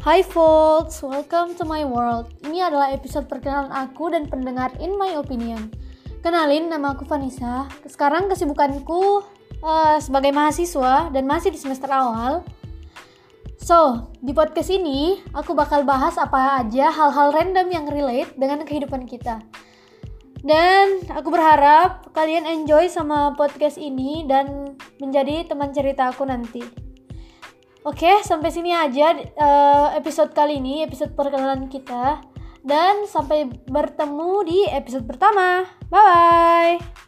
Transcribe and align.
Hi 0.00 0.24
folks, 0.24 1.04
welcome 1.04 1.52
to 1.60 1.68
my 1.68 1.84
world. 1.84 2.32
Ini 2.40 2.72
adalah 2.72 2.88
episode 2.88 3.28
perkenalan 3.28 3.68
aku 3.68 4.08
dan 4.08 4.32
pendengar 4.32 4.72
in 4.80 4.96
my 4.96 5.12
opinion. 5.20 5.68
Kenalin, 6.24 6.72
nama 6.72 6.96
aku 6.96 7.04
Vanessa. 7.04 7.68
Sekarang 7.84 8.24
kesibukanku 8.32 9.20
uh, 9.60 10.00
sebagai 10.00 10.32
mahasiswa 10.32 11.12
dan 11.12 11.28
masih 11.28 11.52
di 11.52 11.60
semester 11.60 11.92
awal. 11.92 12.48
So, 13.60 14.08
di 14.24 14.32
podcast 14.32 14.72
ini 14.72 15.20
aku 15.36 15.52
bakal 15.52 15.84
bahas 15.84 16.16
apa 16.16 16.64
aja 16.64 16.88
hal-hal 16.88 17.36
random 17.36 17.68
yang 17.68 17.84
relate 17.84 18.32
dengan 18.40 18.64
kehidupan 18.64 19.04
kita. 19.04 19.44
Dan 20.40 21.12
aku 21.12 21.28
berharap 21.28 22.08
kalian 22.16 22.48
enjoy 22.48 22.88
sama 22.88 23.36
podcast 23.36 23.76
ini 23.76 24.24
dan 24.24 24.80
menjadi 24.96 25.44
teman 25.44 25.76
cerita 25.76 26.08
aku 26.08 26.24
nanti. 26.24 26.79
Oke, 27.80 28.20
sampai 28.20 28.52
sini 28.52 28.76
aja 28.76 29.16
uh, 29.16 29.88
episode 29.96 30.36
kali 30.36 30.60
ini, 30.60 30.84
episode 30.84 31.16
perkenalan 31.16 31.64
kita. 31.72 32.20
Dan 32.60 33.08
sampai 33.08 33.48
bertemu 33.48 34.32
di 34.44 34.58
episode 34.68 35.08
pertama. 35.08 35.64
Bye 35.88 36.04
bye. 36.04 36.99